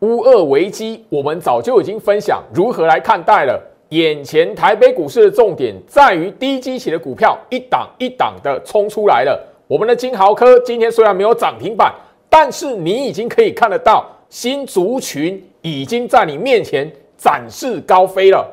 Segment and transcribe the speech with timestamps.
[0.00, 3.60] 乌俄危机，我们早就已经分享如何来看待了。
[3.90, 9.38] 眼前台北股市的重点在于低基期的股票一档一档的冲出来了。
[9.66, 11.92] 我们的金豪科今天虽然没有涨停板，
[12.30, 18.46] 但是你已经可以看得到新族群已经在你面前展翅高飞了。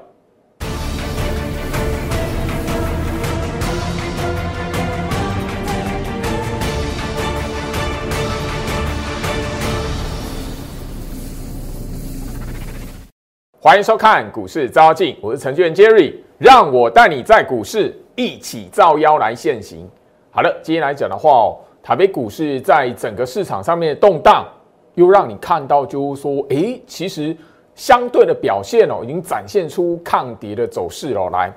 [13.67, 19.85] 欢迎收看股市招妖，我是程序员 Jerry，让我带你在股市一起造妖来现行。
[20.31, 24.47] 好了，今天来讲的话哦，台北股市在整个市场上面的动荡，
[24.95, 27.35] 又让你看到就是说，诶，其实
[27.75, 31.29] 相对的表现哦，已经展现出抗跌的走势了。
[31.29, 31.51] 来，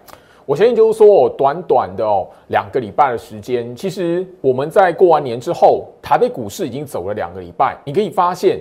[0.44, 8.58] 我相信就是说，短短的哦两个礼拜的时间，其实我们在过完年之后，台北股市已经走了两个礼拜，你可以发现。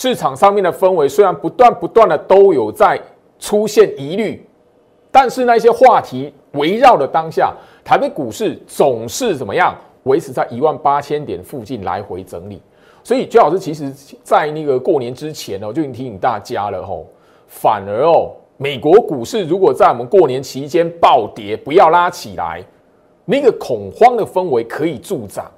[0.00, 2.96] 市场上面的氛围虽然不断不断的都有在
[3.40, 4.46] 出现疑虑，
[5.10, 7.52] 但是那些话题围绕的当下，
[7.84, 12.62] 台北股市总是怎么样维持在一万八千点附近来回整理。
[13.02, 17.04] 所以，周老师其实在那个过年之前呢，就已经提醒大家了吼，
[17.48, 22.62] 反而哦，美国股市如果在我们过年期间暴跌，不要拉起来，
[23.24, 25.50] 那个恐慌的氛围可以助长。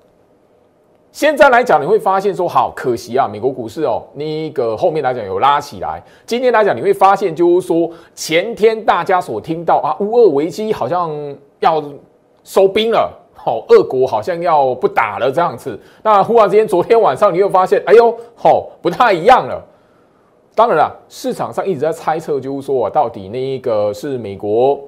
[1.13, 6.01] 现在来讲，你会发现说，好可惜啊，美国股市哦，那个后面来讲有拉起来。
[6.25, 11.11] 今天来讲，你会发现就是说，前天大家所听到啊，乌俄危机好像
[11.59, 11.83] 要
[12.45, 15.79] 收兵了，好，俄国好像要不打了这样子。
[16.05, 19.61] 那忽然之间，昨天晚上你又发现，哎呦，好，不太一样了。
[20.55, 24.79] 当然了，市场上一直在猜测，就是说，到底那一个是美国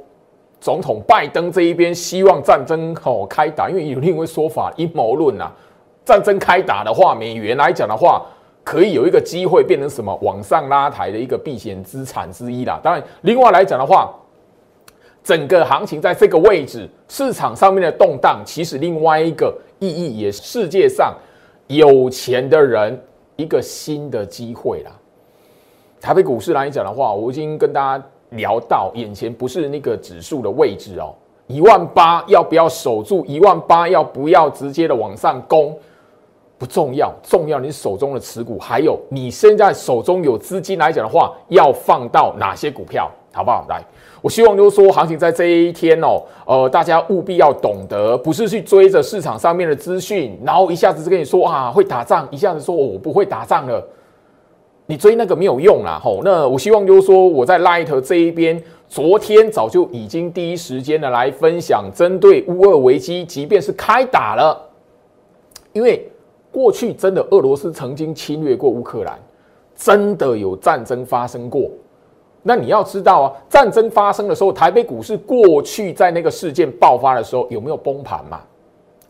[0.61, 5.51] 总统拜登这一边希望战争好开打，因为有另一位说法，阴谋论呐。
[6.05, 8.25] 战争开打的话，美元来讲的话，
[8.65, 12.81] 可以有一个机会变成什么往上拉抬的一个避险资产之一啦。
[12.83, 14.13] 当然，另外来讲的话，
[15.23, 21.15] 整个行情在这个位置，市场上面的动荡，其实另外一个意义也是世界上
[21.69, 23.01] 有钱的人
[23.37, 24.91] 一个新的机会啦。
[26.01, 31.15] 台北股市来讲的话，我已经跟大家聊到，眼前不是那个指数的位置哦，
[31.47, 33.25] 一万八要不要守住？
[33.25, 35.79] 一万八要不要直接的往上攻？
[36.63, 43.67] 不重要，重要你手中的持股，还有你现在手中有资金来讲的话，要放到哪些股票，好不好？
[43.69, 43.83] 来，
[44.21, 53.85] 我希望就是说，行情在这一天哦，呃，大家务必要懂得，不是去追着市场上面的资讯，然后一下子就跟你说啊会打仗，一下子说我不会打仗了，
[54.87, 56.21] 你追那个没有用啦，吼。
[56.23, 64.57] 那我希望就是说，我在 Light 这一边，昨天早就已经第一时间的来分享，针对乌俄危机，即便是开打了，
[65.73, 66.09] 因为。
[66.53, 69.19] 过去真的，俄罗斯曾经侵略过乌克兰，
[69.75, 71.71] 真的有战争发生过。
[72.43, 78.41] 那你要知道啊，战争发生的时候，台北股市过去在那个事件爆发的时候有没有崩盘嘛？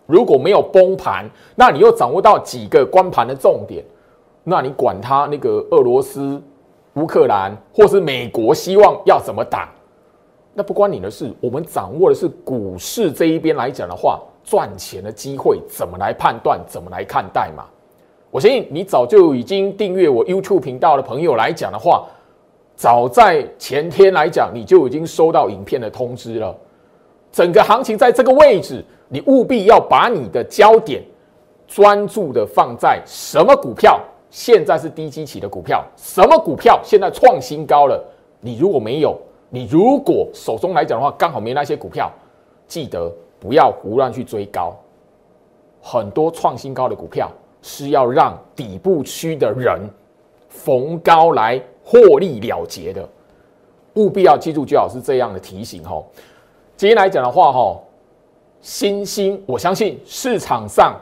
[0.06, 3.84] 如果没有崩盘，那你又掌握到几个关盘的重点，
[4.44, 6.40] 那你管他那个俄罗斯、
[6.94, 9.72] 乌克兰或是美国希望要怎么打，
[10.54, 11.32] 那不关你的事。
[11.40, 14.20] 我们掌握的是股市这一边来讲的话。
[14.44, 16.60] 赚钱的机会怎么来判断？
[16.66, 17.64] 怎么来看待嘛？
[18.30, 22.06] 我相信你早就已经订阅我 YouTube 频道的朋友来讲的话，
[22.74, 26.56] 早在前天来讲，你就已经收到影片的通知了。
[27.30, 31.02] 整个行情在这个位置，你务必要把你的焦点
[31.66, 34.00] 专注的放在什么股票？
[34.30, 38.02] 现在是低基期的股票，什么股票现在创新高了？
[38.40, 39.14] 你如果没有，
[39.50, 42.10] 你如果手中来讲的话，刚好没那些股票，
[42.66, 43.12] 记得。
[43.42, 44.72] 不要胡乱去追高，
[45.80, 47.28] 很多创新高的股票
[47.60, 49.80] 是要让底部区的人
[50.48, 53.04] 逢高来获利了结的，
[53.94, 56.00] 务必要记住，最好是这样的提醒哈。
[56.76, 57.76] 今天来讲的话哈，
[58.60, 60.94] 新兴，我相信市场上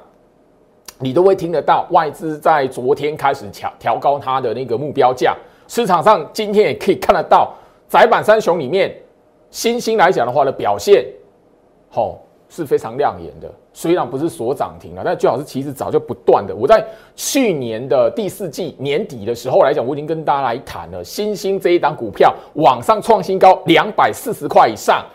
[0.98, 5.36] 你都会听得到，外资在昨天开始调调高它的那个目标价，
[5.68, 7.52] 市场上今天也可以看得到，
[7.86, 8.96] 窄板三雄里面
[9.50, 11.04] 新兴来讲的话的表现，
[11.90, 12.18] 好。
[12.50, 16.52] 是非常亮眼的，虽然不是所涨停了，但最好是其实早就不断的。
[16.54, 25.06] 我在去年的第四季年底的时候来讲，我已经跟大家来谈了，新兴这一档股票往上创新高两百四十块以上，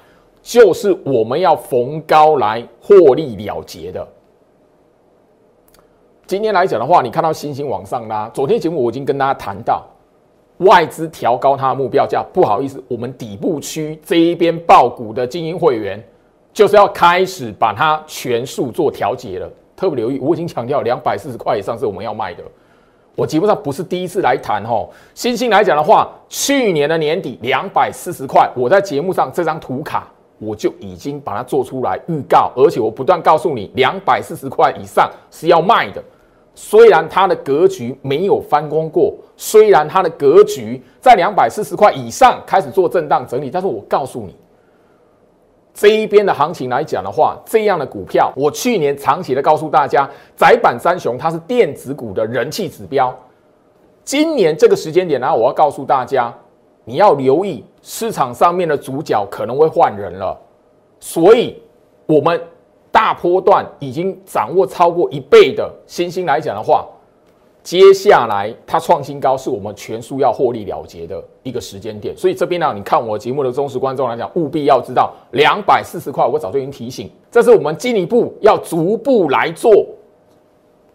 [0.41, 4.07] 就是我们要逢高来获利了结的。
[6.25, 9.85] 今天来讲的话，你看到新兴往上拉，昨天节目我已经跟大家谈到，
[10.59, 16.01] 外资调高它的目标价，不好意思，我们底部区这一边爆股的精英会员。
[16.55, 22.41] 就是要开始把它全数做调节了，特别留意，我已经强调两百四十块以上是我们要卖的。
[23.13, 30.07] 我基本上不是第一次来谈吼，星星来讲的话，去年的年底两百四十块，我在节目上这张图卡
[30.39, 36.01] 我就已经把它做出来预告，而且我不断告诉你，两百四十块以上是要卖的。
[36.55, 44.33] 虽然它的格局没有翻工过，虽然它的格局在两百四十块以上开始做震荡整理，但是我告诉你，
[45.75, 53.13] 这一边的行情来讲的话，这样的股票，我去年长期的告诉大家，窄板三雄它是电子股的人气指标。
[54.05, 56.33] 今年这个时间点呢，我要告诉大家，
[56.85, 60.39] 你要留意市场上面的主角可能会换人了，
[61.01, 61.61] 所以
[62.05, 62.41] 我们
[62.89, 66.87] 大波段已经掌握超过一倍的新兴来讲的话，
[67.65, 72.15] 接下来它创新高是我们全数要获利了结的一个时间点。
[72.15, 79.83] 所以这边呢，你看我节目的忠实观众来讲，务必要知道两百四十块，我早就已经提醒，这是我们进一步要逐步来做。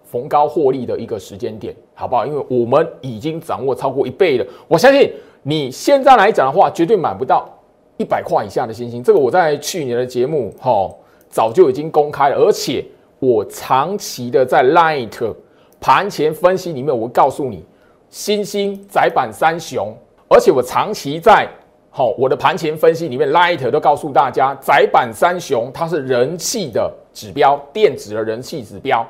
[0.05, 2.25] 逢高获利的一个时间点，好不好？
[2.25, 5.13] 因为我们已经掌握超过一倍了，我相信
[5.43, 7.49] 你现在来讲的话，绝对买不到
[7.97, 9.03] 一百块以下的星星。
[9.03, 10.89] 这个我在去年的节目哈
[11.29, 12.85] 早就已经公开了，而且
[13.19, 15.35] 我长期的在 Light
[15.81, 17.65] 盘前分析里面，我告诉你，
[18.11, 19.95] 新星窄板三雄，
[20.29, 21.49] 而且我长期在
[21.91, 29.07] 好我的盘前分析里面，Light 都告诉大家，窄板三雄它是人气的指标，电子的人气指标。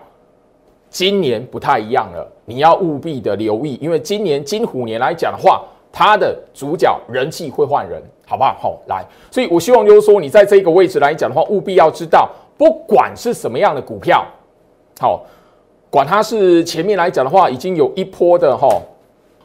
[0.89, 5.63] 今年不太一样了，你要务必的留意，因为今年金虎年来讲的话，
[5.93, 8.57] 它的主角人气会换人，好不好？
[8.61, 14.27] 好，来，所以我希望就是说，你在这个位置来讲的话，务必要知道，不管是什么样的股票，
[14.99, 15.25] 好，
[15.91, 18.81] 管它是前面来讲的话，已经有一波的哈，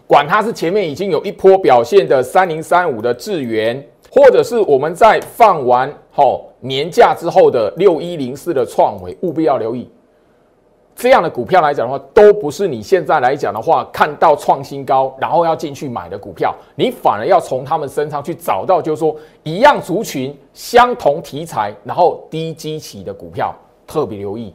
[0.05, 9.89] 管它是前面已经有一波表现的三零三五的智源，或者是我们在放完哈年假之后的六一零四的创维，务必要留意。
[10.95, 19.13] 这样的股票来讲的话，都不是你现在来讲的话，看到创新高，然后要进去买的股票，你反而要从他们身上去找到，就是说
[19.43, 23.53] 一样族群、相同题材，然后低基期的股票，
[23.85, 24.53] 特别留意。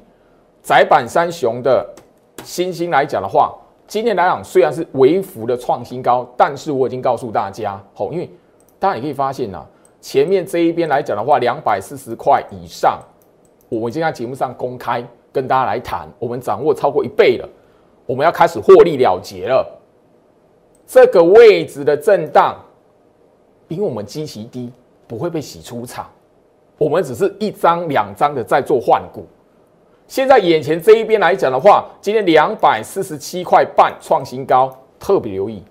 [0.62, 1.88] 窄板三雄的
[2.44, 3.54] 新兴来讲的话，
[3.86, 8.30] 今天来讲虽然是微幅的创新高，但是我已经告诉大家，吼，因为
[8.78, 9.64] 大家也可以发现呐，
[10.00, 12.98] 前面这一边来讲的话，两百四十块以上，
[13.68, 15.06] 我们已经在节目上公开。
[15.32, 17.48] 跟大家来谈，我们掌握超过一倍了，
[18.04, 19.64] 我们要开始获利了结了。
[20.84, 22.56] 这个位置的震荡，
[23.68, 24.72] 因为我们基期低，
[25.06, 26.10] 不会被洗出场，
[26.76, 29.24] 我们只是一张两张的在做换股。
[30.10, 34.68] 现在眼前这一边来讲的话，今天两百四十七块半创新高，
[34.98, 35.62] 特别留意，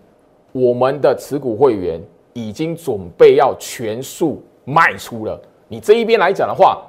[0.53, 2.01] 我们的持股会员
[2.31, 5.37] 已经准备要全数卖出了。
[5.67, 6.81] 你这一边来讲的话，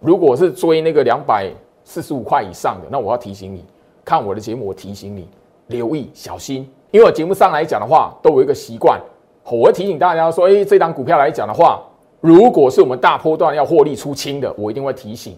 [0.00, 1.50] 如果是追那个两百。
[1.82, 3.64] 四十五块以上的，那我要提醒你，
[4.04, 5.26] 看我的节目，我提醒你
[5.68, 9.00] 留意小心，因为我节目上来讲的话，都有一个习惯，
[9.44, 11.82] 我会提醒大家说，哎，这张股票来讲的话，
[12.20, 15.34] 如果是我们大波段要获利出清的，我一定会提醒。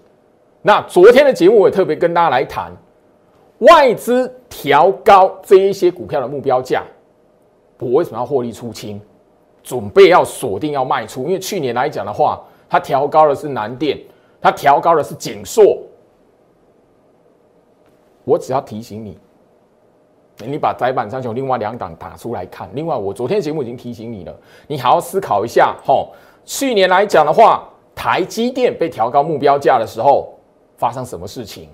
[0.62, 2.70] 那昨天的节目我也特别跟大家来谈，
[3.60, 6.82] 外资调高这一些股票的目标价，
[7.78, 9.00] 我为什么要获利出清？
[9.62, 13.98] 准备要锁定要卖出，因为去年来讲的话，它调高的是南电，
[14.40, 15.78] 它调高的是景硕。
[18.24, 19.18] 我只要提醒你，
[20.46, 22.68] 你把窄板三雄另外两档打出来看。
[22.74, 24.34] 另外，我昨天节目已经提醒你了，
[24.66, 25.76] 你好好思考一下。
[25.84, 26.12] 吼，
[26.44, 30.32] 去年来讲的话，台积电被调高目标价的时候，
[30.80, 31.68] 发生什么事情？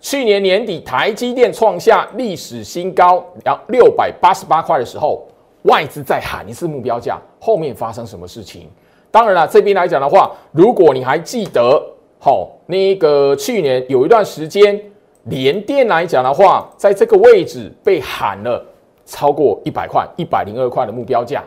[0.00, 5.26] 去年年底台积电创下历史新高，然后六百八十八块的时候，
[5.64, 8.68] 外资再喊一次目标价，后面发生什么事情？
[9.10, 11.80] 当然了，这边来讲的话，如果你还记得，
[12.18, 14.80] 吼，那个去年有一段时间。
[15.28, 18.64] 联电来讲的话，在这个位置被喊了
[19.04, 21.42] 超过一百块、一百零二块的目标价。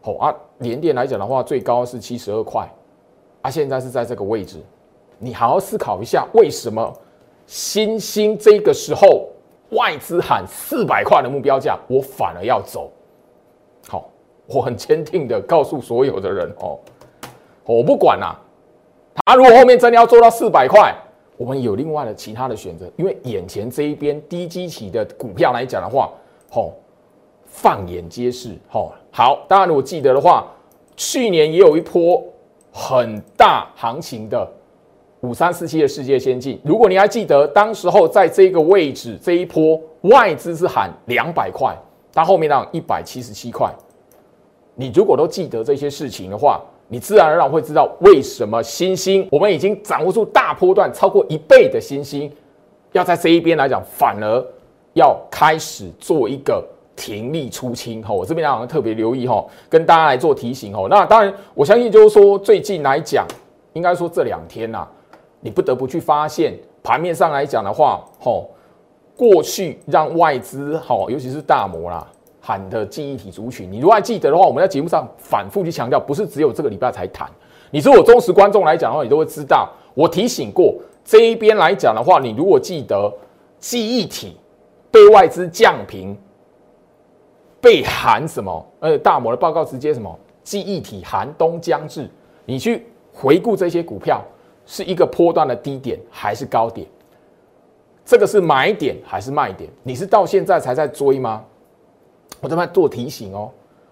[0.00, 2.70] 好啊，联电来讲的话，最高是七十二块，
[3.42, 4.58] 啊，现在是在这个位置。
[5.22, 6.92] 你好好思考一下，为什么
[7.46, 9.28] 新兴这个时候
[9.72, 12.90] 外资喊四百块的目标价，我反而要走？
[13.86, 14.10] 好，
[14.46, 16.78] 我很坚定的告诉所有的人哦，
[17.64, 18.34] 我不管啦，
[19.26, 20.94] 他如果后面真的要做到四百块。
[21.36, 26.10] 我们有另外的其他的选择，因为眼前这一边低基期的股票来讲的话，
[26.50, 26.74] 吼，
[27.46, 29.42] 放眼皆是，吼，好。
[29.48, 30.46] 当然，如果记得的话，
[30.96, 32.22] 去年也有一波
[32.70, 34.46] 很大行情的
[35.20, 36.58] 五三四七的世界先进。
[36.64, 41.76] 如果你还记得，当时候在这个位置这一波外资是喊两百块，
[42.12, 43.70] 它后面让一百七十七块。
[44.74, 52.32] 你如果都记得这些事情的话，你自然而然会知道为什么新兴，我们已经掌握住大波段超过一倍的新兴，
[52.92, 54.44] 要在这一边来讲，反而
[54.94, 56.64] 要开始做一个
[56.96, 60.86] 停利出清哈，我这边好像特别留意哈，跟大家来做提醒哈。
[60.88, 63.26] 那当然，我相信就是说最近来讲，
[63.74, 64.88] 应该说这两天呐，
[65.40, 68.50] 你不得不去发现盘面上来讲的话，吼，
[69.16, 72.06] 过去让外资吼，尤其是大摩啦
[72.40, 77.28] 喊的记忆体族群，你如果还记得的话，我们在节目上反复去强调，不是只有这个礼拜才谈。
[77.70, 83.12] 你是我忠实观众来讲的话，你都会知道，我提醒过这一边来讲的话，你如果记得
[83.58, 84.36] 记忆体。
[84.92, 86.18] 被外资降平，
[87.60, 88.66] 被喊什么？
[88.80, 90.18] 呃，大摩的报告直接什么？
[90.42, 92.10] 记忆体寒冬将至。
[92.44, 94.20] 你去回顾这些股票，
[94.70, 96.86] 是一个波段的低点还是高点？
[98.04, 99.68] 这个是买点还是卖点？
[99.82, 101.44] 你是到现在才在追吗？
[102.40, 103.50] 我这边做提醒哦。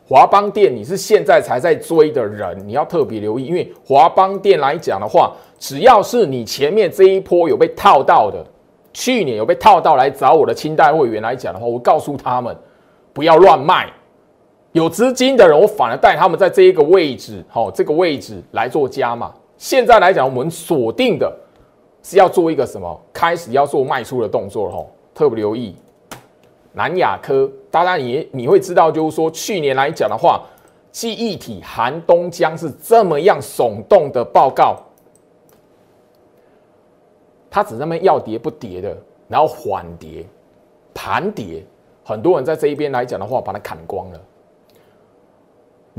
[0.08, 8.46] 华邦店，你是现在才在追的人，你要特别留意，因为华邦店来讲的话，只要是你前面这一波有被套到的。
[8.92, 12.56] 去年有被套到来找我的清代会员来讲的话，我告诉他们
[13.12, 13.92] 不要乱卖。
[14.72, 19.34] 有资金的人，我反而带他们在这一个位置，好，这个位置来做加码。
[19.58, 21.36] 现在来讲，我们锁定的
[22.02, 22.98] 是要做一个什么？
[23.12, 25.74] 开始要做卖出的动作了，吼，特别留意
[26.72, 27.50] 南亚科。
[27.70, 30.44] 大家你你会知道，就是说去年来讲的话，
[30.92, 34.76] 记忆体寒冬江是这么样耸动的报告。
[37.50, 38.96] 它只那么要跌不跌的，
[39.26, 40.24] 然后缓跌、
[40.94, 41.64] 盘跌，
[42.04, 44.20] 很多人在这一边来讲的话，把它砍光了。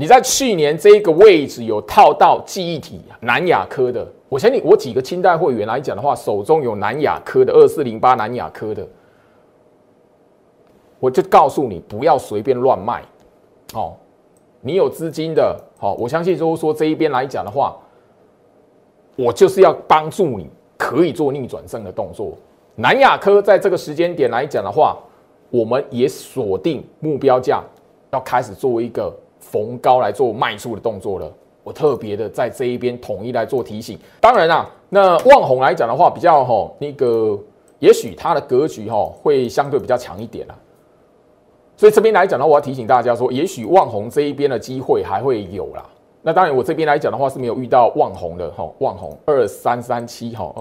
[0.00, 8.88] 你在去年这个位置有套到记忆体南亚科的，我相信我几个清代会员来讲的话，手中有南亚科的二四零八南亚科的，
[10.98, 13.02] 我就告诉你不要随便乱卖。
[13.74, 13.92] 哦，
[14.62, 17.76] 你有资金的，好，我相信就是说这一边来讲的话，
[19.16, 20.48] 我就是要帮助你。
[20.78, 22.32] 可以做逆转胜的动作。
[22.76, 24.96] 南亚科在这个时间点来讲的话，
[25.50, 27.62] 我们也锁定目标价，
[28.12, 31.32] 要开始做一个逢高来做卖出的动作了。
[31.62, 33.98] 我特别的在这一边统一来做提醒。
[34.20, 37.38] 当然啦，那望红来讲的话，比较哈那个，
[37.80, 40.54] 也许它的格局哈会相对比较强一点啦。
[41.76, 45.84] 所以这边来讲呢，我要提醒大家说，也许望红这一边的机会还会有啦。
[46.22, 50.54] 那当然，我这边来讲的话是没有遇到望红的哈，望红二三三七哈，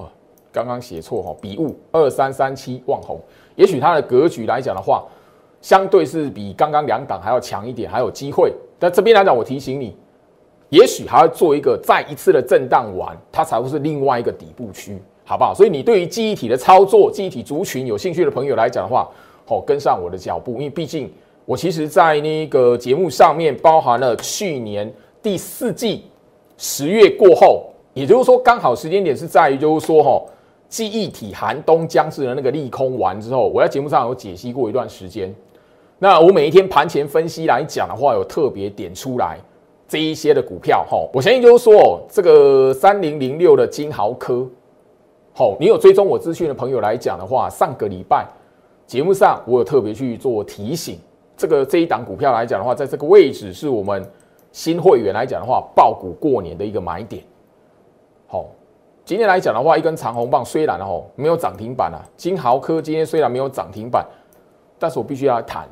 [0.51, 3.19] 刚刚写错哈，笔误二三三七望红，
[3.55, 5.05] 也许它的格局来讲的话，
[5.62, 8.53] 相对是比刚刚两档还要强一点，还有机会。
[8.79, 9.95] 但这边来讲，我提醒你，
[10.69, 15.53] 也许还要做一个再一次的震荡完，它才会是另外一个底部区，好不好？
[15.53, 19.07] 所以你对于记忆体的操作、记忆体族群有兴趣的朋友来讲的话，
[19.48, 21.12] 哦，跟上我的脚步，因为毕竟
[21.45, 24.91] 我其实在那个节目上面包含了去年。
[25.21, 26.05] 第四季
[26.57, 30.24] 十月过后，也就是说，刚好时间点是在于，就是说，哈，
[30.69, 35.36] 记忆体寒冬将至的那个利空完之后，我在节目上有解析过一段时间。
[35.99, 39.37] 那我每一天盘前分析来讲的话，有特别点出来
[39.87, 44.47] 这一些的股票，哈，我相信就是说，这个三零零六的金豪科，
[45.33, 48.25] 好，你有追踪我资讯的朋友来讲的话，上个礼拜
[48.87, 50.97] 节目上我有特别去做提醒，
[51.37, 54.03] 这个这一档股票来讲的话，在这个位置是我们。
[54.51, 57.23] 新会员来讲的话，爆股过年的一个买点。
[58.25, 58.47] 好，
[59.05, 64.03] 今天来讲的话，一根长红棒虽然哦没有涨停板啊，金豪科今天虽然没有涨停板，
[64.79, 65.69] 但是我必须要谈，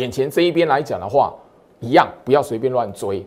[0.00, 1.34] 眼前这一边来讲的话，
[1.80, 3.24] 一样不要随便乱追。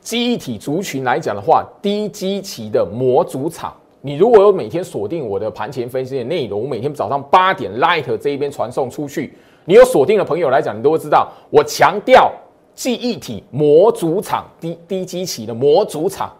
[0.00, 12.32] 记忆体族群来讲的话，低基期的模组厂，你如果有每天锁定我的盘前分析的内容，我每天早上八点 Light 这一边传送出去，你有锁定的朋友来讲，你都会知道，我强调。
[12.72, 16.32] 记忆体模组厂低低基期的模组厂，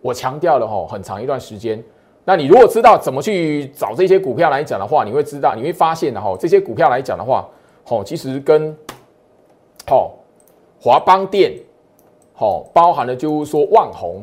[0.00, 1.82] 我强调了吼很长一段时间。
[2.24, 7.44] 那你如果知道怎么去找这些股票来讲的话，你会知道，你会发现的吼这些股票来讲的话，
[7.82, 8.76] 吼其实跟
[9.88, 10.12] 吼
[10.80, 11.52] 华邦电
[12.34, 14.22] 吼包含了就是说万宏，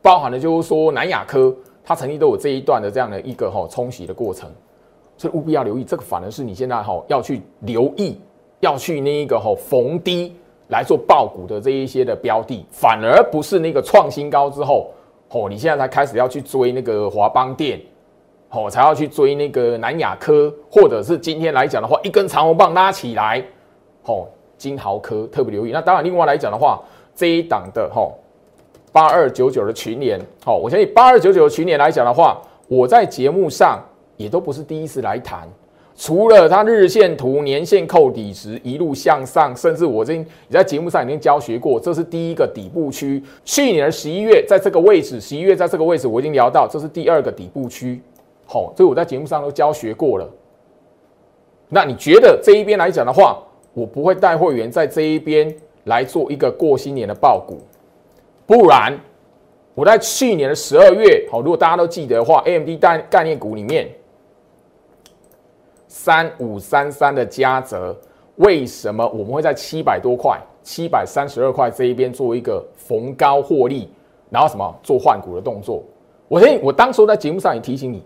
[0.00, 4.50] 包含了就是说南亚科，它曾经都有这一段的这样的一个吼冲洗的过程，
[5.16, 5.84] 所以务必要留意。
[5.84, 8.18] 这个反而是你现在吼要去留意，
[8.60, 10.34] 要去那一个吼逢低。
[10.70, 14.88] 来做爆股的这一些的标的，反而不是那个创新高之后，
[15.30, 17.80] 哦，你现在才开始要去追那个华邦电，
[18.50, 23.44] 哦，才要去追那个南亚科，或者是今天来讲的话，一根长红棒拉起来，
[24.04, 24.28] 哦，
[24.60, 25.72] 金豪科特别留意。
[25.72, 26.78] 那当然，另外来讲的话，
[27.14, 28.06] 这一档的哈
[28.92, 32.38] 八二九九的群联，好，我相信八二九九的群联来讲的话，
[32.68, 33.82] 我在节目上
[34.18, 35.48] 也都不是第一次来谈。
[35.96, 43.22] 除了它日线图、年线扣底值一路向上，甚至我已经你在节目上已经教学过，这是第一个底部区。
[43.44, 48.00] 去年的十一月在这个位置，十一月在这个位置我已经聊到，这是第二个底部区。
[48.46, 50.28] 好，这我在节目上都教学过了。
[51.68, 53.38] 那你觉得这一边来讲的话，
[53.72, 57.58] 我不会带会员在这一边来做一个过新年的爆股，
[58.46, 58.98] 不然
[59.74, 63.88] 我在去年的十二月，好，如果大家都记得的话，AMD 概概念股里面
[65.86, 67.96] 三五三三的嘉泽，
[68.36, 73.88] 为什么我们会在七百多块、七百三十二块这一边做一个逢高获利，
[74.28, 75.82] 然后什么做换股的动作？
[76.28, 78.02] 我嘿，我当时在节目上也提醒你。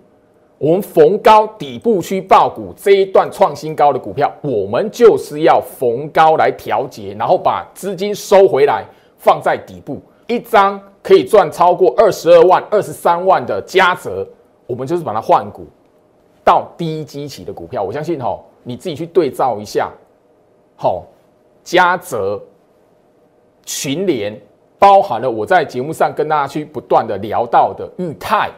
[0.64, 8.82] 我们逢高底部区爆股这一段创新高的股票，我们就是要逢高来调节，然后把资金收回来，
[9.18, 14.26] 放在底部，一张可以赚超过二十二万、二十三万的嘉泽，
[14.66, 15.66] 我们就是把它换股
[16.42, 17.82] 到低基期的股票。
[17.82, 19.92] 我相信哈，你自己去对照一下，
[20.76, 21.04] 好，
[21.62, 22.42] 嘉泽、
[23.66, 24.34] 群联，
[24.78, 28.50] 包含了我在节目上跟大家去不断的聊到的裕泰。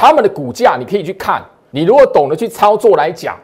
[0.00, 3.38] 他们的股价你可以去看，你如果懂得去操作来讲，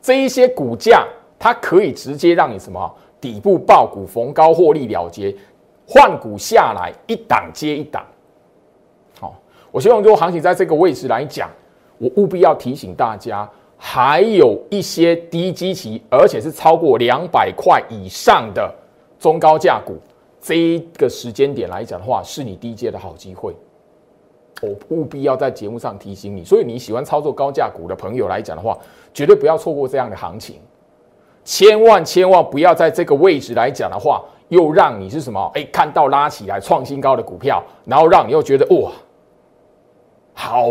[0.00, 1.06] 这一些股价
[1.38, 5.36] 它可以直接让你什么底部爆股逢高获利了结，
[5.86, 8.02] 换股下来一档接一档。
[9.20, 9.38] 好，
[9.70, 11.50] 我希望如果行情在这个位置来讲，
[11.98, 18.74] 我务必要提醒大家，还有一些低基期而且是超过两百块以上的
[19.18, 19.98] 中高价股，
[20.40, 23.54] 这一个时间点来讲的话，是你低阶的好机会。
[24.62, 28.78] 我务必要在节目上提醒你，所以你喜欢操作高价股的朋友来讲的话，
[29.12, 30.56] 绝对不要错过这样的行情，
[31.44, 35.50] 千万千万不要在这个位置来讲的话，又让你是什么？
[35.54, 38.92] 哎，看到拉起来创新高的股票，然后让你又觉得哇，
[40.32, 40.70] 好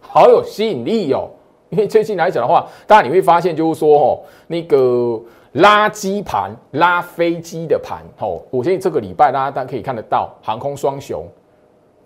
[0.00, 1.28] 好有吸引力哦。
[1.70, 5.20] 因为最近来讲的话，当然你会发现就是说哦，那个
[5.54, 11.26] 垃圾盘、拉飞机的盘哦，我相信这个礼拜大家大家可以看得到航空双雄。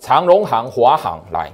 [0.00, 1.52] 长荣行、华航来，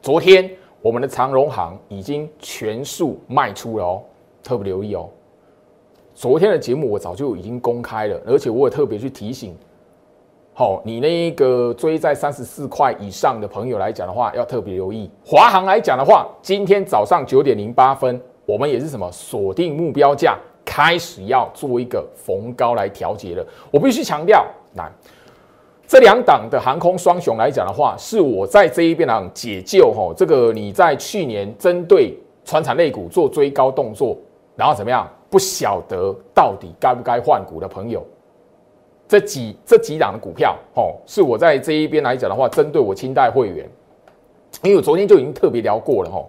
[0.00, 0.50] 昨天
[0.80, 4.02] 我们的长荣行已经全数卖出了哦，
[4.42, 5.08] 特别留意哦。
[6.14, 9.54] 昨天的节目我早就已经公开了，而且我也特别去提醒，
[10.54, 15.10] 好，你那个追在三十四块以上的朋友来讲的话，要特别留意。
[15.24, 23.46] 华航来讲的话，今天早上九点零八分，我们也是什么锁定目标价，开始要做一个逢高来调节了。
[23.70, 24.46] 我必须强调，
[24.76, 24.90] 来。
[25.92, 34.16] 这两档的航空双雄来讲的话，是我在这一边呢解救哈，这个你在去年针对船产类股做追高动作，
[34.56, 35.06] 然后怎么样？
[35.28, 38.02] 不晓得到底该不该换股的朋友，
[39.06, 43.68] 这几这几档的股票哦，是我在这一边来讲的话，针对我清代会员，
[44.62, 46.24] 因为我昨天就已经特别聊过了哈。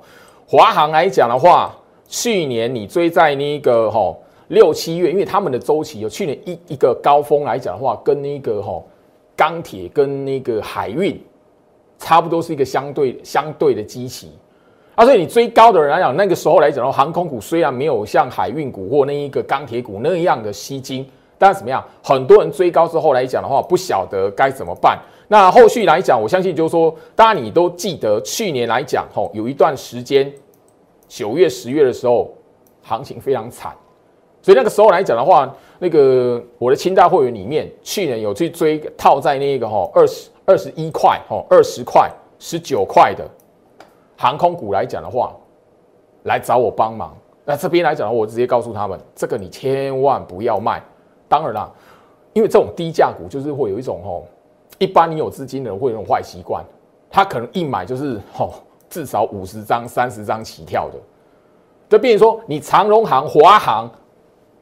[0.45, 1.73] 华航来讲的话，
[2.06, 4.13] 去年你追在那个哈
[4.49, 8.84] 六七月，因为他们的周期有去年一一个高峰来讲的话，跟那个哈。
[9.36, 11.19] 钢铁跟那个海运
[11.98, 14.32] 差不多是一个相对相对的基期，
[14.96, 25.00] 啊，所以你追高的人来讲，那个时候来讲的话，航空股虽然没有像海运股或那一个钢铁股那样的吸金，但是怎么样，很多人追高之后来讲的话，不晓得该怎么办。
[25.30, 30.32] 那后续来讲，我相信就是说，大家你都记得去年来讲，吼，有一段时间
[31.08, 32.32] 九月、十月的时候，
[32.84, 33.74] 行情非常惨，
[34.43, 35.51] 所以那个时候来讲的话。
[35.79, 43.27] 那个我的清大会员里面，去年有去追套在那个哈二十二十一块哈二十块十九块的
[44.15, 45.36] 航空股来讲的话，
[46.23, 47.13] 来找我帮忙。
[47.43, 50.82] 那这边来讲的话，我直接告诉他们，这个你千万不要卖。
[51.27, 51.69] 当然啦，
[52.32, 54.23] 因为这种低价股就是会有一种哦，
[54.77, 56.63] 一般你有资金的人会有一种坏习惯，
[57.10, 58.53] 他可能一买就是哦
[58.89, 60.97] 至少五十张三十张起跳的。
[61.89, 63.91] 就变成说，你长荣航、华航。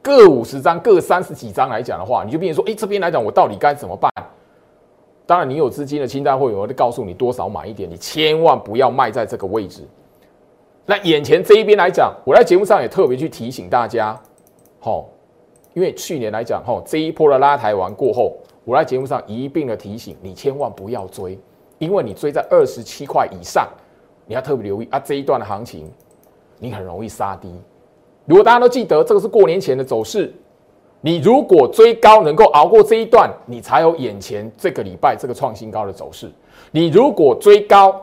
[0.02, 4.12] 各五十张，各三十几张来讲的话，你就变成说，哎，这边来讲，我到底该怎么办？
[5.24, 9.86] 当然，你有资金的清单会有，会告诉你多少买一点，你千万不要卖在这个位置。
[10.84, 14.20] 那眼前这一边来讲，我在节目上也特别去提醒大家，
[14.80, 15.08] 好，
[15.72, 21.38] 因为去年来讲，哈，这一波的拉抬完过后，我在节目上一并的提醒你，千万不要追，
[21.78, 23.68] 因为你追在二十七块以上，
[24.26, 25.88] 你要特别留意啊，这一段的行情，
[26.58, 27.54] 你很容易杀低。
[28.24, 30.32] 如果大家都记得，这个是过年前的走势。
[31.00, 36.30] 你如果追高能够熬过这一段，你才有眼前这个礼拜这个创新高的走势。
[36.70, 38.00] 你如果追高，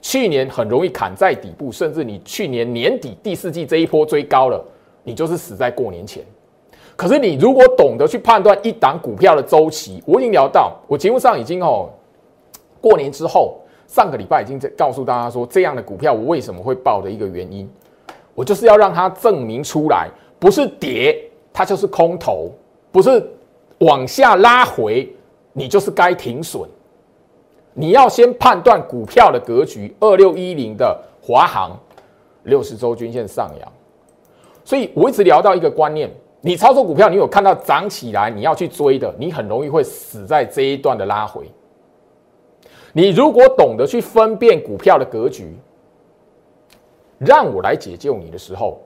[0.00, 4.64] 去年很容易砍在底部，甚至你去年年底第四季这一波追高了，
[5.02, 6.22] 你就是死在过年前。
[6.94, 11.90] 可是你如果懂得去判断一档股票的周期，我已经聊到，我节目上已经哦，
[12.80, 17.68] 过年之后上个礼拜已经在告诉大家说，这样的股票我为什么会报的一个原因。
[18.36, 21.18] 我就是要让它证明出来，不是跌，
[21.52, 22.52] 它就是空头；
[22.92, 23.28] 不是
[23.78, 25.12] 往下拉回，
[25.54, 26.68] 你就是该停损。
[27.72, 29.94] 你要先判断股票的格局。
[30.00, 31.78] 二六一零的华航，
[32.44, 33.72] 六十周均线上扬，
[34.64, 36.10] 所以我一直聊到一个观念：
[36.42, 41.50] 你操作股票，你有看到涨起来，你要去追的，你很容易会死在这一段的拉回。
[42.92, 45.54] 你如果懂得去分辨股票的格局，
[47.18, 48.78] 让我来解救你的时候，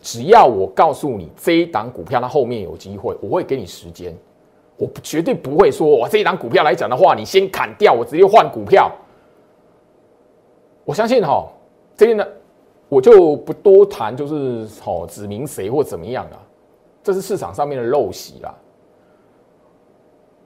[0.00, 4.16] 只要我告诉你这一档股票它后面有机会，我会给你时间，
[4.76, 8.90] 我绝对不会说我这一档股票来讲的话，你先砍掉，我直接换股票。
[10.84, 11.46] 我相信哈，
[11.96, 12.26] 这边呢，
[12.88, 16.40] 我就不多谈，就是哦指明谁或怎么样啊，
[17.02, 18.54] 这是市场上面的陋习啦，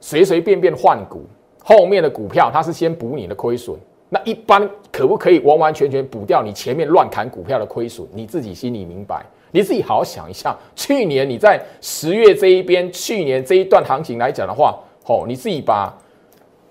[0.01, 1.23] 随随便便换股，
[1.65, 3.79] 后面的股票它是先补你的亏损。
[4.15, 8.07] 那一般可不可以完完全全补掉你前面乱砍股票的亏损？
[8.13, 10.57] 你自己心里明白，你自己好好想一下。
[10.77, 15.93] 去年你在十月这一边，去年这一段行情来讲的话，哦，你自己把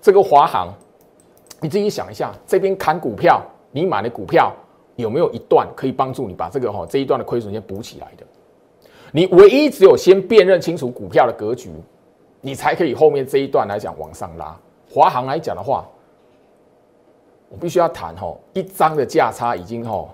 [0.00, 0.72] 这个华航，
[1.60, 4.50] 你自己想一下，这边砍股票，你买的股票
[4.96, 8.24] 有没有一段可以帮助你把这个哈这一段的亏损先补起来的？
[9.12, 11.68] 你唯一只有先辨认清楚股票的格局，
[12.40, 14.58] 你才可以后面这一段来讲往上拉。
[14.90, 15.86] 华航来讲的话。
[17.48, 20.10] 我必须要谈吼，一张的价差已经吼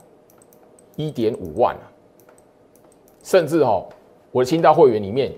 [0.97, 1.83] 一点五万了，
[3.23, 3.89] 甚至吼
[4.31, 5.33] 我的清道会员里面，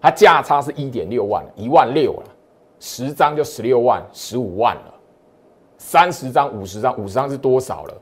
[0.00, 2.24] 它价差是一点六万，一万六了，
[2.78, 4.94] 十张就十六万，十五万了，
[5.76, 7.94] 三十张、五十张、五十张是多少了？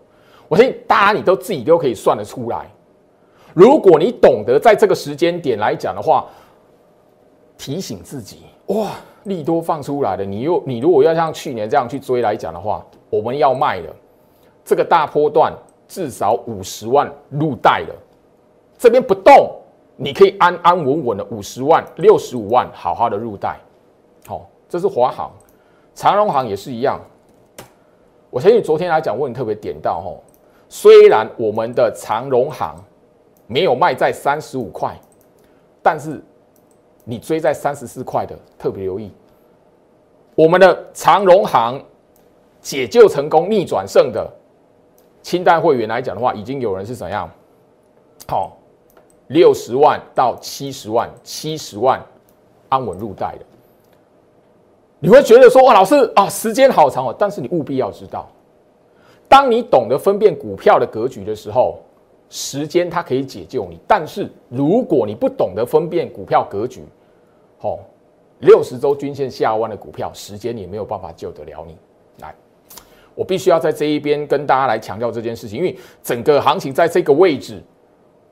[0.49, 2.67] 我相信大家你都自己都可以算得出来。
[3.55, 6.27] 如果你懂得在这个时间点来讲的话，
[7.57, 8.93] 提醒自己哇，
[9.25, 12.85] 利多放出来了，你又你如果要像去年这样去追来讲的话。
[13.11, 13.89] 我们要卖的
[14.63, 15.51] 这个大波段
[15.87, 17.95] 至少五十万入袋了，
[18.77, 19.51] 这边不动，
[19.97, 23.57] 你可以安安稳稳的五十万、六十五万好好的入袋。
[24.27, 25.31] 好，这是华航、
[25.95, 27.01] 长荣航也是一样。
[28.29, 30.23] 我相信昨天来讲，问特别点到吼，
[30.69, 32.77] 虽然我们的长荣航
[33.47, 34.95] 没有卖在三十五块，
[35.83, 36.23] 但是
[37.09, 39.11] 你追在三十四块的特别留意，
[40.35, 41.83] 我们的长荣行。
[42.61, 44.29] 解救成功逆转胜的
[45.23, 47.31] 清代会员来讲的话，已经有人是怎样？
[48.27, 48.59] 好，
[49.29, 52.05] 六十万到七十万，七十万
[52.69, 53.47] 安稳入袋的。
[54.99, 57.15] 你会觉得说哇，老师啊，时间好长哦。
[57.17, 58.29] 但是你务必要知道，
[59.29, 61.79] 当你懂得分辨股票的格局的时候，
[62.29, 63.79] 时间它可以解救你。
[63.87, 66.85] 但是如果你不懂得分辨股票格局，
[67.59, 67.81] 好，
[68.39, 71.77] 六十周均线下弯的股票，时间也没有办法救得了你。
[72.21, 72.35] 来。
[73.17, 77.61] 我必须要在这一边跟大家来强调这件事情，因为整个行情在这个位置，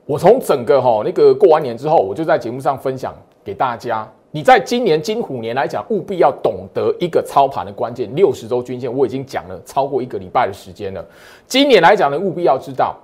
[0.05, 3.13] 我从整个哈那个过完年之后，我就在节目上分享
[3.43, 4.09] 给大家。
[4.31, 11.05] 你在今年金虎年来讲，务必要懂得一个操盘的关键，六十周均线我已经讲了超过一个礼拜的时间了。
[11.47, 12.95] 今年来讲呢，务必要知道，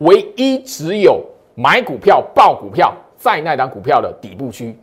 [0.00, 1.24] 唯一只有
[1.54, 4.76] 买股票、报股票在那档股票的底部区，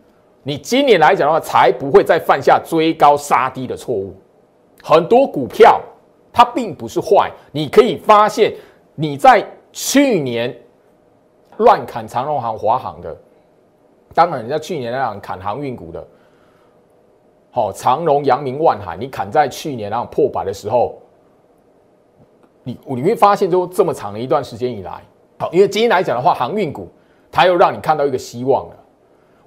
[0.47, 4.15] 你今年来讲的话，才不会再犯下追高杀低的错误。
[4.81, 5.81] 很多股票。
[6.39, 8.53] 它并不是坏，你可以发现
[8.93, 10.55] 你在去年
[11.57, 13.17] 乱砍长荣行、华航的，
[14.13, 16.07] 当然你在去年那样砍航运股的，
[17.49, 21.01] 好长荣、阳明、万海，你砍在去年那样破百的时候，
[22.61, 25.01] 你你会发现，就这么长的一段时间以来，
[25.39, 26.87] 好，因为今天来讲的话，航运股
[27.31, 28.75] 它又让你看到一个希望了。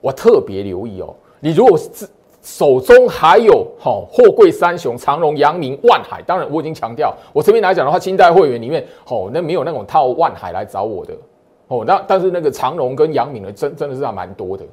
[0.01, 2.09] 我特别留意哦，你如果是。
[2.43, 11.13] 手中还有好货柜三雄长荣、阳明、万海，当然我已经强调，我这边来讲的话，清代会员里面哦，那没有那种套万海来找我的
[11.69, 14.65] 哦，那但是那个长荣跟阳明呢，真真的是还蛮多的。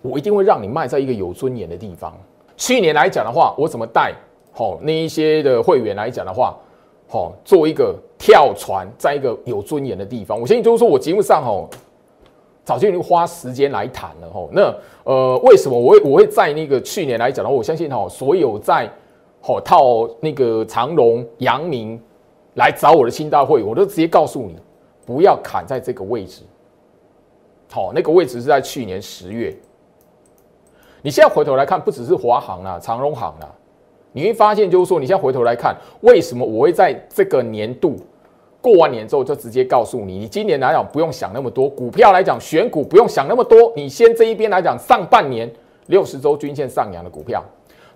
[0.00, 2.16] 我一定会让你卖在一个有尊严的地方。
[2.56, 4.14] 去年来讲的话，我怎么带
[4.52, 6.56] 好那一些的会员来讲的话，
[7.06, 10.40] 好做一个跳船，在一个有尊严的地方。
[10.40, 11.68] 我相信就是说我节目上哦。
[12.66, 14.74] 早就已经花时间来谈了吼，那
[15.04, 18.90] 呃，为什么我会我会在那个去年来讲的话，我相信哈，所有在
[19.40, 21.96] 吼套那个长隆、阳明
[22.54, 24.56] 来找我的新大会，我都直接告诉你，
[25.06, 26.42] 不要砍在这个位置。
[27.70, 29.56] 好，那个位置是在去年十月。
[31.02, 33.48] 你现在回头来看，不只是华航啦、长荣航啦，
[34.10, 37.96] 你会发现就是说，你现在回头来看，为什么我会在这个年度？
[38.66, 45.48] 过完年之后就直接告诉你，你今年来讲不用想那么多，股票来讲选股不用想那么多，你先这一边来讲上半年
[45.86, 47.40] 六十周均线上扬的股票，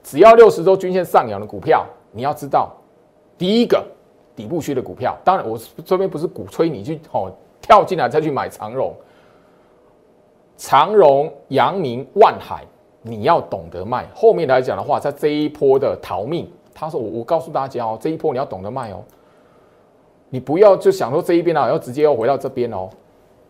[0.00, 2.72] 只要六十周均线上扬的股票，你要知道
[3.36, 3.84] 第一个
[4.36, 8.94] 底部区的股票，当然我这边不是鼓吹你去哦跳进来再去买长荣、
[10.56, 12.64] 长荣、阳明、万海，
[13.02, 14.06] 你要懂得卖。
[14.14, 19.02] 后面来讲的话，在这一波的逃命，他说我我告诉大家哦，这一波你要懂得卖哦。
[20.30, 22.88] 你不要就想说这一边啊，要直接要回到这边哦。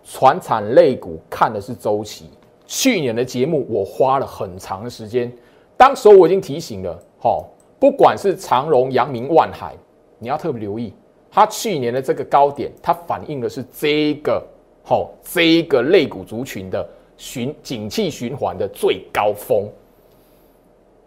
[0.03, 2.31] 船产类股看的是周期。
[2.66, 5.31] 去年的节目我花了很长的时间，
[5.77, 7.45] 当时我已经提醒了，哈，
[7.79, 9.75] 不管是长荣、阳明、万海，
[10.19, 10.95] 你要特别留意，
[11.31, 14.43] 它去年的这个高点，它反映的是这个，
[14.83, 19.69] 好，这一个类股族群的循景气循环的最高峰。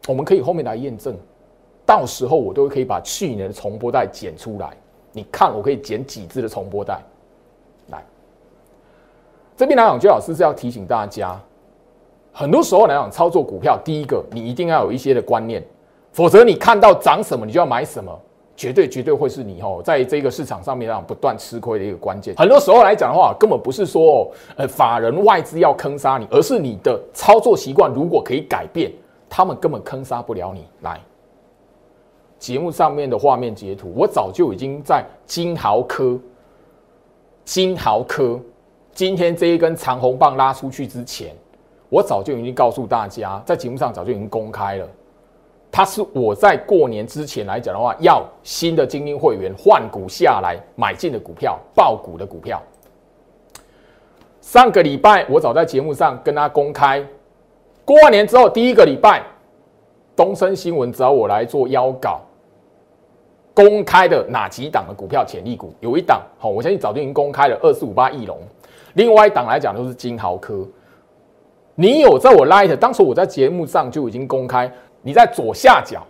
[0.07, 1.15] 我们可以后面来验证，
[1.85, 4.75] 到时候我都可以把去年的重播带剪出来。
[5.13, 6.99] 你看，我可以剪几支的重播带。
[7.89, 8.03] 来，
[9.55, 11.39] 这边来讲，周老师是要提醒大家，
[12.31, 15.63] 很多时候来讲操作股票，第一个你一定要有一些的观念，
[16.11, 18.19] 否则你看到涨什么，你就要买什么，
[18.55, 22.35] 绝对绝对会是你哦，在这个市场上面让不断吃亏的一个关键。
[22.35, 28.91] 很多时候来讲的话，根本不是说呃法人外资要坑杀你，而是你的操作习惯如果可以改变，
[29.29, 30.65] 他们根本坑杀不了你。
[30.81, 30.99] 来。
[32.43, 36.19] 节目上面的画面截图，我早就已经在金豪科、
[37.45, 38.37] 金豪科
[38.91, 41.33] 今天这一根长红棒拉出去之前，
[41.87, 44.85] 我早就已经告诉大家，在节目上早就已经公开了，
[45.71, 52.61] 它是我在过年之前来讲的话，要新的精英会员换股下来买进的股票，爆股的股票。
[54.41, 57.01] 上个礼拜我早在节目上跟他公开，
[57.85, 59.23] 过完年之后第一个礼拜，
[60.13, 62.19] 东森新闻找我来做邀稿。
[63.53, 65.73] 公开的哪几档的股票潜力股？
[65.79, 68.39] 有一档好，我相信早就已经公开了，二四五八翼龙。
[68.93, 70.67] 另外一档来讲都是金豪科。
[71.75, 74.71] 你有在我 Light，当时我在节目上就已经公开。
[75.01, 76.05] 你在左下角，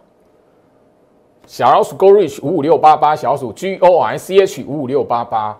[1.47, 5.57] 小老鼠 Go Reach 五五六八八，小老鼠 G O I C H 五五六八八。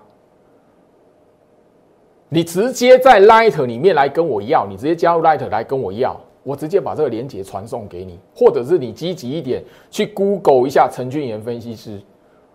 [2.30, 6.20] 你直接在 Light 里面来跟我要，你直接加入 Light 来跟我要。
[6.44, 12.00] 我直接把这个链接传送给你，或者是你积极一点去 Google 一下陈俊言分析师，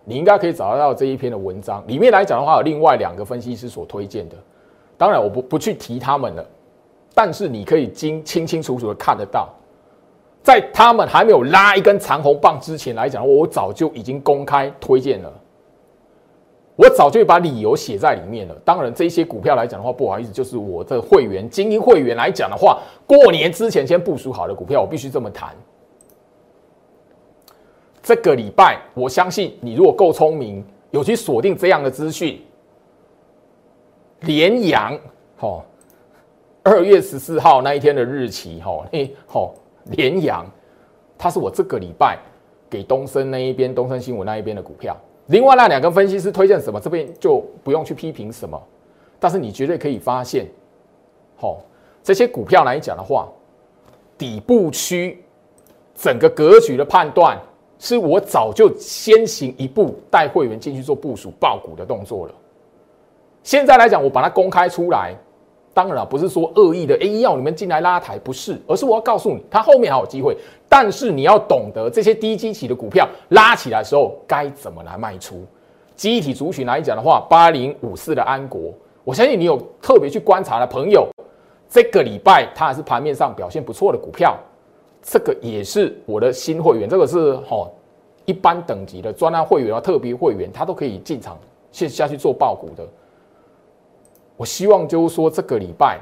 [0.05, 1.83] 你应该可以找得到这一篇的文章。
[1.87, 4.35] 里面来讲的话，有另外两个分析师所推荐的，
[4.97, 6.45] 当然我不不去提他们了，
[7.15, 9.49] 但是你可以清清清楚楚的看得到，
[10.43, 15.33] 在他们还没有拉一根长红棒之前来讲，我早就已经公开推荐了。
[16.79, 18.55] 我早就把理由写在里面了。
[18.63, 25.53] 当然，这些股票来讲的话，不好意思，就是我的会员精英会员来讲的话，过年之前先部署好的股票，我必须这么谈。
[28.01, 32.41] 这个礼拜，我相信你如果够聪明，有去锁定这样的资讯，
[34.21, 34.97] 连阳，
[35.35, 35.65] 吼，
[36.63, 40.49] 二月十四号那一天的日期，吼，哎，吼，连阳，
[41.17, 42.17] 它是我这个礼拜
[42.69, 44.95] 给东森那一边，东森新闻那一边的股票。
[45.29, 48.61] 另外那两个分析师推荐什么，这边就不用去批评什么，
[49.19, 50.47] 但是你绝对可以发现，
[51.35, 51.61] 好，
[52.03, 53.27] 这些股票来讲的话，
[54.17, 55.23] 底部区
[55.95, 57.37] 整个格局的判断，
[57.77, 62.33] 是我早就先行一步带会员进去做部署爆股的动作了。
[63.43, 65.15] 现在来讲，我把它公开出来。
[65.73, 70.35] 当然了，不是说恶意的，哎，要你们进来拉抬，不是，而是我要告诉你，它后面还有机会。
[70.67, 75.45] 但是你要懂得这些低基期的股票拉起来的时候该怎么来卖出。
[75.95, 81.07] 基体族群来讲的话，八零五四的安国，我相信你有特别去观察的朋友，
[81.69, 84.37] 这个礼拜它还是盘面上表现不错的股票。
[85.01, 87.69] 这个也是我的新会员，这个是哈
[88.25, 91.37] 一般等级的专案会员啊，特别会员，他都可以进场
[91.71, 92.85] 线下去做爆股的。
[94.39, 95.99] 我希望就是说，这个礼拜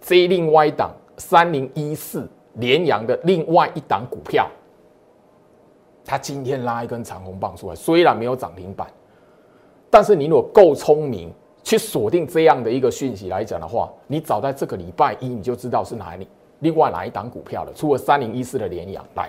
[0.00, 4.48] ，Z 另外一档三零一四联阳的另外一档股票，
[6.04, 8.86] 它今天拉一根长红棒出来，虽然没有涨停板，
[9.90, 11.32] 但是你如果够聪明，
[11.64, 16.28] 去锁定这样的一个讯息来讲的话，你早在这个礼拜一你就知道是哪里
[16.60, 17.72] 另外哪一档股票了。
[17.74, 19.28] 除了三零一四的联阳，来，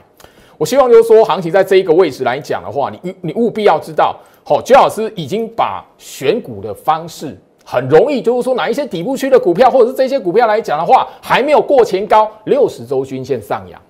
[0.60, 4.20] 我希望就是说，行情在这一个位置来讲的话，你你务必要知道。
[4.44, 13.82] 好，周老师已经把选股的方式很容易，就是说哪一些底部区的股票，或者是这些股票来讲的话，还没有过前高，六十周均线上扬，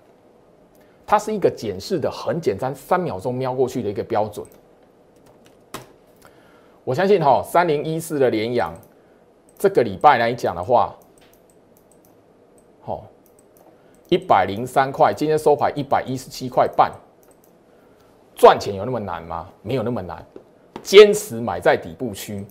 [1.08, 4.46] 它是一个检视的很简单，三秒钟瞄过去的一个标准。
[6.84, 8.72] 我相信哈，三零一四的联阳，
[9.58, 10.96] 这个礼拜来讲的话，
[12.82, 13.06] 好，
[14.10, 16.92] 一百零三块，今天收盘一百一十七块半。
[18.36, 19.48] 赚钱有那么难吗？
[19.62, 20.26] 没有那么难，
[20.82, 22.46] 坚持买在底部区。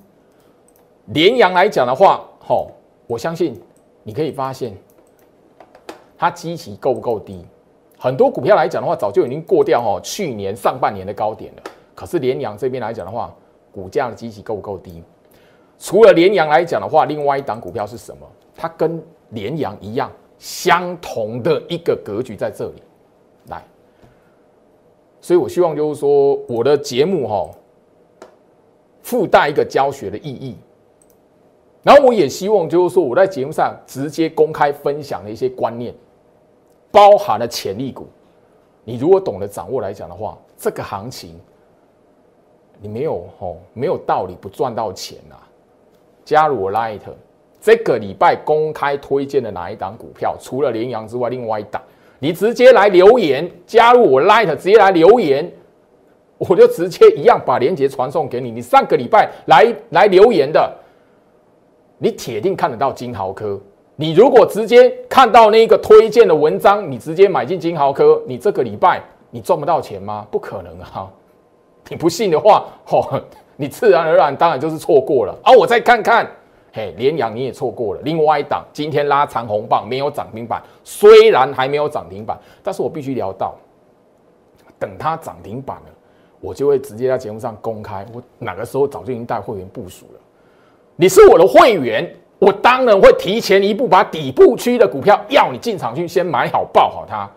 [1.07, 2.71] 连阳来讲的话，吼，
[3.07, 3.61] 我相信
[4.05, 4.77] 你可以发现，
[6.17, 7.45] 它基期够不够低？
[7.99, 11.63] 很多股票来讲的话，早就已经过掉哦去年上半年的高点了。
[11.95, 13.35] 可是连阳这边来讲的话，
[13.73, 15.03] 股价的基期够不够低？
[15.77, 18.25] 除了连阳来讲的话，另外一档股票是什么？
[18.55, 22.83] 它跟连阳一样，相同的一个格局在这里。
[23.49, 23.63] 来。
[25.21, 27.51] 所以，我希望就是说，我的节目哈，
[29.03, 30.57] 附带一个教学的意义。
[31.83, 35.95] 然后我也希望就是说我在节目上直接公开分享的一些观念，
[36.91, 38.07] 包含了潜力股。
[38.85, 41.39] 你如果懂得掌握来讲的话，这个行情
[42.81, 45.37] 你没有哦，没有道理不赚到钱呐。
[46.25, 47.01] 加入我 Light，
[47.61, 50.37] 这个礼拜公开推荐的哪一档股票？
[50.41, 51.83] 除了联阳之外，另外一档，
[52.19, 55.51] 你直接来留言，加入我 Light，直接来留言，
[56.39, 58.51] 我就直接一样把链接传送给你。
[58.51, 60.73] 你上个礼拜来来留言的。
[61.99, 63.61] 你铁定看得到金豪科。
[63.97, 70.25] 你如果直接看到那个推荐的文章，你直接买进金豪科，你这个礼拜你赚不到钱吗？
[70.31, 71.11] 不可能啊！
[71.91, 73.21] 你不信的话，哦，
[73.57, 75.53] 你自然而然当然就是错过了啊！
[75.59, 76.31] 我再看看，
[76.79, 78.01] 嘿，连阳你也错过了。
[78.05, 83.57] 另外一档今天拉长红棒，没有涨停板，虽然还没有涨停板，但是我必须聊到，
[84.79, 85.91] 等它涨停板了，
[86.41, 90.21] 我就会直接在节目上公开，我哪个时候早就已经带会员部署了。
[90.95, 97.29] 你是我的会员，我当然会提前一步把底部区的股票要你进场去先买好抱好它。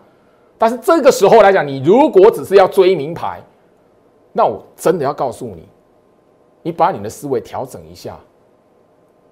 [0.56, 3.40] 但是这个时候来讲，你如果只是要追名牌，
[4.32, 5.68] 那我真的要告诉你，
[6.62, 8.16] 你把你的思维调整一下。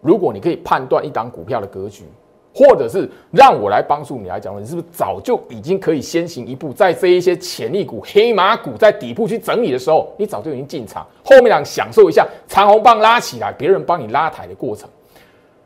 [0.00, 2.04] 如果你可以判断一档股票的格局。
[2.52, 14.90] 或者是让我来帮助你来讲，你是不是早就已经可以先行一步，在这一些潜力股、黑马股在底部去整理的时候，你早就已经进场，后面想享受一下长红棒拉起来，别人帮你拉抬的过程。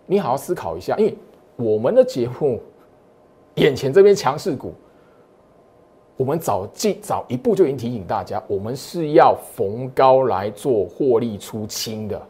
[0.04, 1.16] 你好好思考一下，因为
[1.56, 2.60] 我们的节目
[3.54, 4.74] 眼前这边强势股，
[6.18, 12.20] 我们早进早一步就已经提醒大家，我们是要逢高来做获利出清的。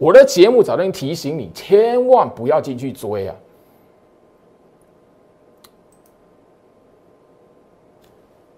[0.00, 3.36] 我的节目早就提醒你，千万不要进去追啊！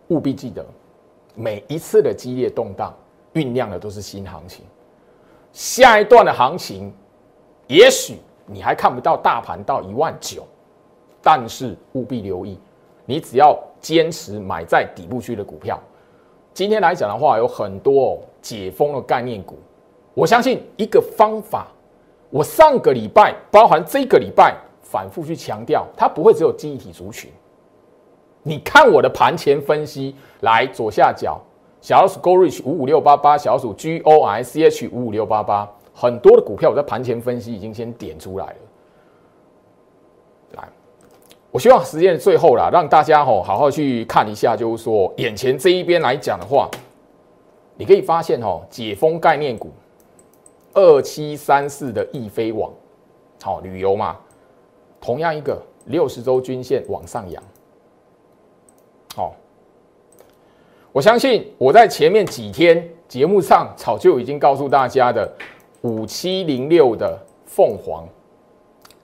[0.07, 0.65] 务必记得，
[1.35, 2.95] 每一次的激烈动荡
[3.35, 4.65] 酝酿的都是新行情。
[5.53, 6.95] 下一段的行情，
[7.67, 10.47] 也许你还看不到大盘到一万九，
[11.21, 12.57] 但是务必留意，
[13.05, 15.77] 你只要坚持买在底部区的股票。
[16.55, 19.59] 今天来讲的话，有很多解封的概念股，
[20.14, 21.68] 我相信一个方法。
[22.31, 27.31] 我上个礼拜，包含这个礼拜，反复去强调，它不会只有记忆体族群。
[28.42, 31.38] 你看我的盘前分析，来左下角，
[31.83, 38.57] 小老鼠 Go Reach 五五六八八，小老鼠 G O I C H 五五六八八，很多的股票我在盘前分析已经先点出来了。
[40.53, 40.68] 来，
[41.51, 46.66] 我希望时间最后啦，让大家吼好好去看一下，就是说眼前这一边来讲的话，
[47.77, 49.70] 你可以发现吼解封概念股
[50.75, 52.71] 二七三四的易飞网，
[53.43, 54.17] 好旅游嘛，
[55.01, 57.43] 同样一个六十周均线往上扬。
[59.15, 59.35] 好，
[60.93, 65.31] 我相信我在前面几天节目上早就已经告诉大家的
[65.83, 68.09] 五七零六的凤凰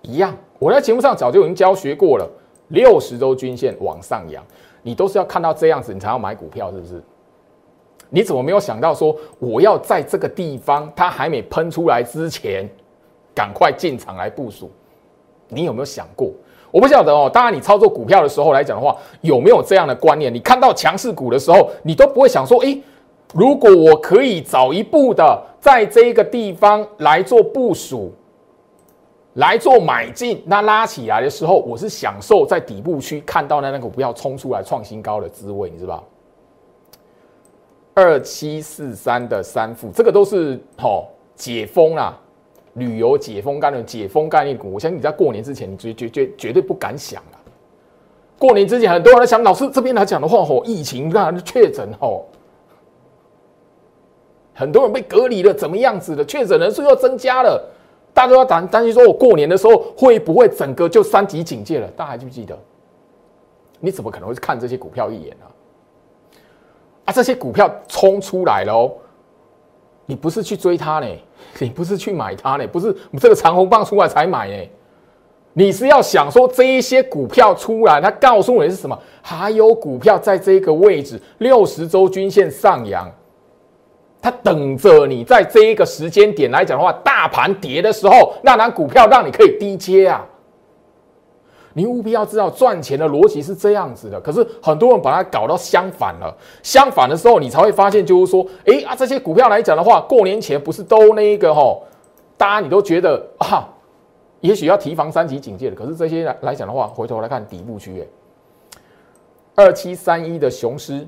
[0.00, 2.26] 一样，我在节目上早就已经教学过了，
[2.68, 4.42] 六十周均线往上扬，
[4.82, 7.02] 你都是要看到这样子你才要买股票，是不是？
[8.10, 12.68] 你怎么没有想到说我要在这个地方它还没喷出来之前，
[13.34, 14.70] 赶快进场来部署？
[15.48, 16.30] 你有没有想过？
[16.70, 20.32] 我不晓得哦，当然你操作股票的时候来讲的话，有没有这样的观念？
[20.32, 22.82] 你看到强势股的时候，你都不会想说，诶，
[23.32, 28.12] 如果我可以早一步的在这个地方来做部署，
[29.34, 36.04] 来做买进，那拉起来的时候，我是享受在底部区看到那那个不要冲出来创新高的滋味，你知道吧？
[37.98, 42.16] 二七四三的三副，这个都是好解封啦。
[42.74, 47.42] 旅游解封概念、解封概念股，我相信你在过年之前，你绝绝绝绝对不敢想啊！
[48.38, 52.26] 过年之前，很多人想，老师这边来讲的话，吼，疫情那确诊，吼，
[54.54, 56.24] 很多人被隔离了，怎么样子的？
[56.24, 57.68] 确诊人数又增加了，
[58.14, 61.88] 大家都要担担心，说我过年的时候会不会整个就三级警戒了？
[61.96, 62.56] 大家还记不记得？
[63.80, 65.46] 你怎么可能会看这些股票一眼呢？
[67.08, 68.92] 啊，这些股票冲出来了哦！
[70.04, 71.06] 你不是去追它呢，
[71.58, 74.68] 你不是去买它呢，不是这个长虹棒出来才买呢，
[75.54, 78.98] 你是要想说这一些股票出来，它告诉你是什么？
[79.22, 83.10] 还有股票在这个位置六十周均线上扬，
[84.20, 90.22] 它等着你在这一个时间点来讲的话，大盘跌的时候，那档股票让你可以低接啊。
[91.78, 96.36] 你务必要知道赚钱的逻辑是这样子的，可是很多人把它搞到相反了。
[96.60, 101.84] 相反的时候，你才会发现，就是说，哎啊，这些股票来讲的话，过年前不是都那一个吼，
[102.36, 103.68] 大家你都觉得啊，
[104.40, 105.76] 也许要提防三级警戒的。
[105.76, 108.08] 可是这些来来讲的话，回头来看底部区，域，
[109.54, 111.06] 二七三一的雄狮，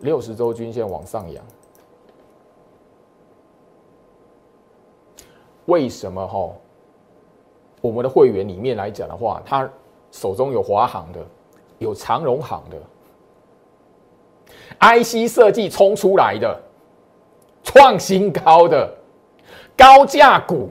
[0.00, 1.44] 六十周均线往上扬，
[5.66, 6.50] 为什么哈？
[7.80, 9.70] 我们的会员里面来讲的话，他
[10.14, 11.18] 手中有华航的，
[11.78, 12.78] 有长荣航的
[14.78, 16.56] ，IC 设计冲出来的，
[17.64, 18.88] 创新高的
[19.76, 20.70] 高价股。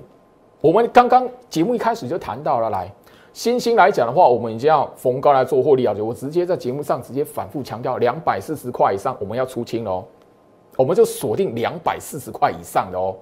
[0.61, 2.89] 我们刚刚节目一开始就谈到了，来
[3.33, 6.01] 新兴来讲的话，我们已经要逢高来做获利了结。
[6.01, 10.05] 我直接在节目上直接反复强调，两百四十块以上我们要出清哦，
[10.77, 13.13] 我们就锁定两百四十块以上的哦。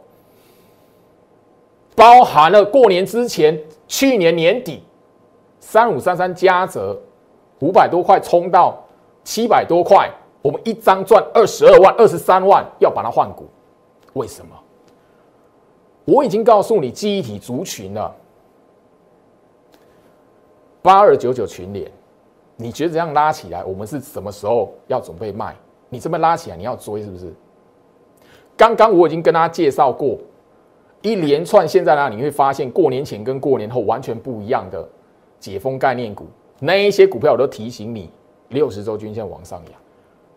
[1.95, 4.83] 包含了过年之前，去年年底
[5.61, 6.99] 三五三三加折
[7.59, 8.77] 五百多块冲到
[9.23, 13.45] 七百多块，我们一张赚二十二万、二十三万，要把它换股，
[14.13, 14.53] 为什么？
[16.03, 18.13] 我已经告诉你记忆体族群了，
[20.81, 21.89] 八二九九群联，
[22.57, 25.55] 你觉得这样拉起来，我们是什么时候要准备卖？
[25.89, 27.31] 你这么拉起来，你要追是不是？
[28.57, 30.17] 刚刚我已经跟大家介绍过。
[31.03, 34.87] 一连串现在呢，你会发现过年前跟过年后完全不一样的
[35.41, 36.27] 解封概念股，
[36.59, 38.09] 那一些股票我都提醒你，
[38.49, 39.73] 六十周均线往上扬，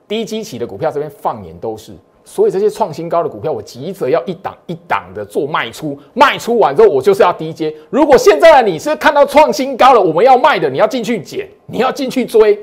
[0.08, 1.92] 低基期的股票这边放眼都是，
[2.24, 7.72] 所以这些创新高的股票，我急着要一档一档的做卖出，卖出完之后我就是要低接。
[7.90, 12.58] 如果现在的你是看到创新高了，我们要卖的，你要进去捡，你要进去追，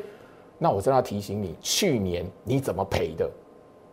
[0.58, 3.30] 那我真的要提醒你，去年你怎么赔的？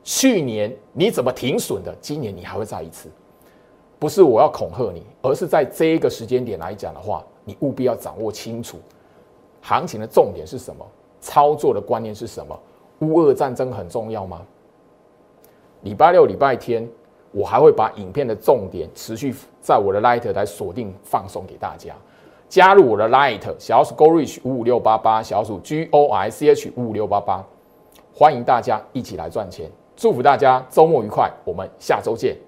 [0.02, 1.94] 去年你怎么停损的？
[2.00, 3.10] 今年你还会再一次？
[3.98, 8.78] 不是我要恐吓你，而是在这一个时间点来讲的话，你务必要掌握清楚
[9.60, 10.86] 行情的重点是什么，
[11.20, 12.58] 操作的观念是什么。
[13.00, 14.40] 乌俄战争很重要吗？
[15.82, 16.88] 礼拜六、礼拜天，
[17.32, 21.94] 我还会把影片的重点持续在我的 Light 来锁定放送给大家。
[22.48, 27.44] 加入我的 Light 小鼠 Go Reach 五五六八八，小鼠 G O I C H 五五六八八，
[28.14, 32.47] 欢迎大家一起来赚钱，祝福大家周末愉快，我们下周见。